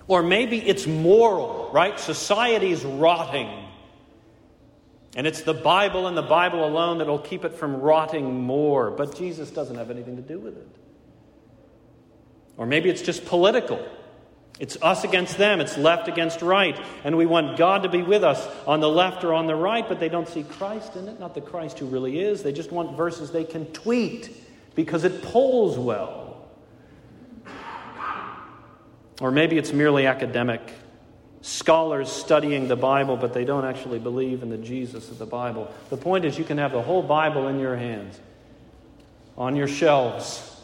[0.09, 1.99] Or maybe it's moral, right?
[1.99, 3.69] Society's rotting.
[5.15, 8.91] And it's the Bible and the Bible alone that will keep it from rotting more.
[8.91, 10.69] But Jesus doesn't have anything to do with it.
[12.57, 13.85] Or maybe it's just political.
[14.61, 16.79] It's us against them, it's left against right.
[17.05, 19.89] And we want God to be with us on the left or on the right,
[19.89, 22.43] but they don't see Christ in it, not the Christ who really is.
[22.43, 24.31] They just want verses they can tweet
[24.75, 26.32] because it polls well.
[29.23, 30.61] Or maybe it's merely academic.
[31.41, 35.73] Scholars studying the Bible, but they don't actually believe in the Jesus of the Bible.
[35.89, 38.21] The point is, you can have the whole Bible in your hands,
[39.39, 40.61] on your shelves,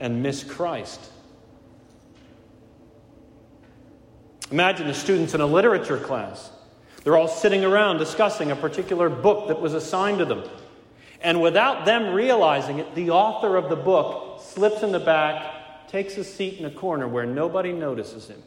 [0.00, 1.10] and miss Christ
[4.50, 6.50] Imagine the students in a literature class.
[7.02, 10.44] They're all sitting around discussing a particular book that was assigned to them.
[11.20, 15.53] And without them realizing it, the author of the book slips in the back,
[15.94, 18.42] takes a seat in a corner where nobody notices him.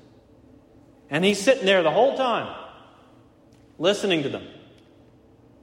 [1.09, 2.53] And he's sitting there the whole time,
[3.79, 4.45] listening to them.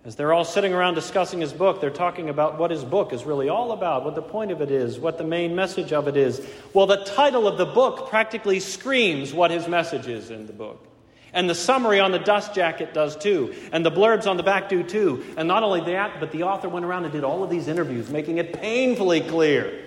[0.03, 3.25] As they're all sitting around discussing his book, they're talking about what his book is
[3.25, 6.17] really all about, what the point of it is, what the main message of it
[6.17, 6.41] is.
[6.73, 10.89] Well, the title of the book practically screams what his message is in the book.
[11.35, 13.55] And the summary on the dust jacket does too.
[13.73, 15.23] And the blurbs on the back do too.
[15.37, 18.09] And not only that, but the author went around and did all of these interviews,
[18.09, 19.84] making it painfully clear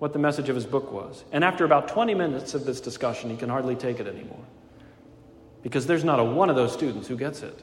[0.00, 1.22] what the message of his book was.
[1.30, 4.42] And after about 20 minutes of this discussion, he can hardly take it anymore.
[5.62, 7.62] Because there's not a one of those students who gets it.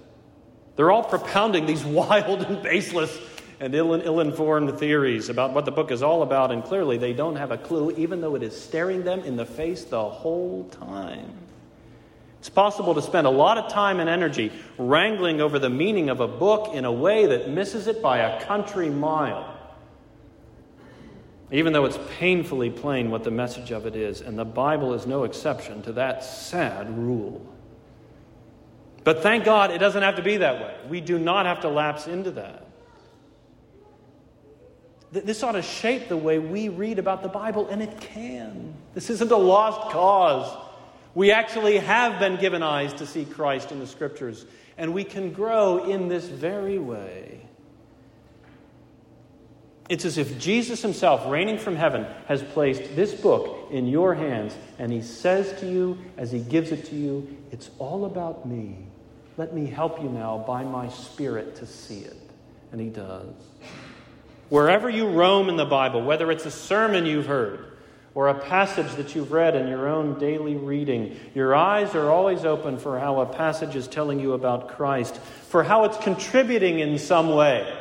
[0.76, 3.18] They're all propounding these wild and baseless
[3.60, 7.38] and ill informed theories about what the book is all about, and clearly they don't
[7.38, 11.34] have a clue, even though it is staring them in the face the whole time.
[12.38, 16.20] It's possible to spend a lot of time and energy wrangling over the meaning of
[16.20, 19.57] a book in a way that misses it by a country mile.
[21.52, 25.08] Even though it's painfully plain what the message of it is, and the Bible is
[25.08, 27.46] no exception to that sad rule.
[29.06, 30.76] But thank God it doesn't have to be that way.
[30.90, 32.66] We do not have to lapse into that.
[35.14, 38.74] This ought to shape the way we read about the Bible, and it can.
[38.94, 40.54] This isn't a lost cause.
[41.16, 44.46] We actually have been given eyes to see Christ in the Scriptures,
[44.78, 47.47] and we can grow in this very way.
[49.90, 54.56] It's as if Jesus himself, reigning from heaven, has placed this book in your hands,
[54.80, 58.88] and he says to you as he gives it to you, It's all about me.
[59.38, 62.18] Let me help you now by my Spirit to see it.
[62.72, 63.34] And he does.
[64.50, 67.66] Wherever you roam in the Bible, whether it's a sermon you've heard
[68.14, 72.44] or a passage that you've read in your own daily reading, your eyes are always
[72.44, 75.16] open for how a passage is telling you about Christ,
[75.50, 77.77] for how it's contributing in some way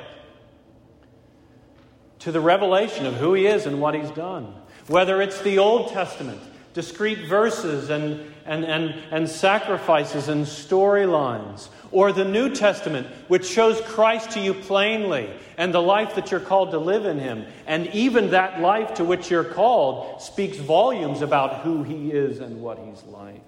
[2.26, 4.52] to the revelation of who he is and what he's done.
[4.88, 6.40] Whether it's the Old Testament,
[6.74, 11.68] discrete verses and, and, and, and sacrifices and storylines.
[11.92, 16.40] Or the New Testament, which shows Christ to you plainly and the life that you're
[16.40, 17.46] called to live in Him.
[17.64, 22.60] And even that life to which you're called speaks volumes about who He is and
[22.60, 23.40] what He's like.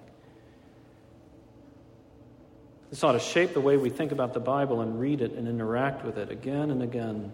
[2.91, 5.49] This ought to shape the way we think about the Bible and read it and
[5.49, 7.33] interact with it again and again.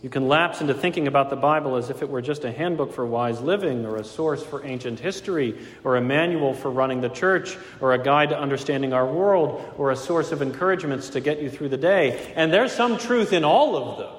[0.00, 2.92] You can lapse into thinking about the Bible as if it were just a handbook
[2.92, 7.08] for wise living, or a source for ancient history, or a manual for running the
[7.08, 11.42] church, or a guide to understanding our world, or a source of encouragements to get
[11.42, 12.32] you through the day.
[12.36, 14.14] And there's some truth in all of those.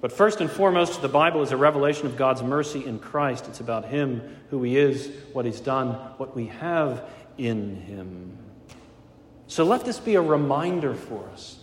[0.00, 3.46] But first and foremost, the Bible is a revelation of God's mercy in Christ.
[3.48, 8.36] It's about Him, who He is, what He's done, what we have in Him.
[9.46, 11.57] So let this be a reminder for us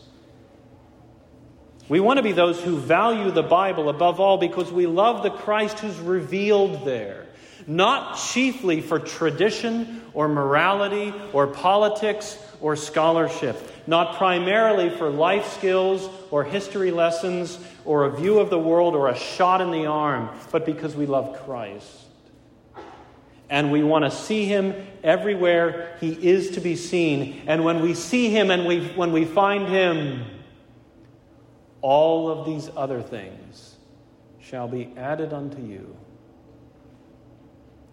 [1.87, 5.29] we want to be those who value the Bible above all because we love the
[5.29, 7.27] Christ who's revealed there,
[7.67, 13.55] not chiefly for tradition or morality or politics or scholarship,
[13.85, 19.09] not primarily for life skills or history lessons or a view of the world or
[19.09, 22.01] a shot in the arm, but because we love Christ.
[23.47, 24.73] And we want to see him
[25.03, 27.43] everywhere he is to be seen.
[27.45, 30.25] And when we see him and we, when we find him,
[31.85, 33.75] all of these other things
[34.41, 35.95] shall be added unto you.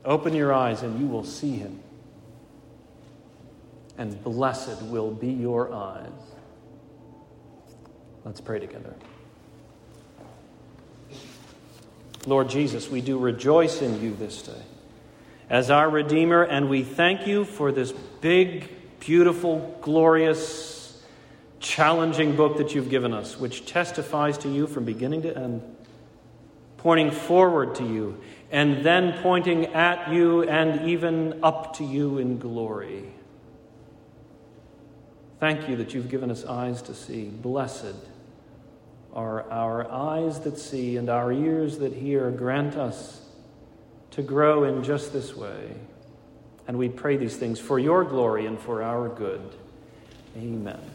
[0.03, 1.79] Open your eyes and you will see him.
[3.99, 6.09] And blessed will be your eyes.
[8.25, 8.95] Let's pray together.
[12.25, 14.63] Lord Jesus, we do rejoice in you this day
[15.51, 18.71] as our Redeemer, and we thank you for this big,
[19.01, 20.72] beautiful, glorious,
[21.63, 25.63] challenging book that you've given us, which testifies to you from beginning to end,
[26.77, 32.39] pointing forward to you, and then pointing at you and even up to you in
[32.39, 33.05] glory.
[35.41, 37.25] Thank you that you've given us eyes to see.
[37.25, 37.97] Blessed
[39.13, 42.31] are our eyes that see and our ears that hear.
[42.31, 43.23] Grant us
[44.13, 45.75] to grow in just this way.
[46.69, 49.43] And we pray these things for your glory and for our good.
[50.37, 50.92] Amen.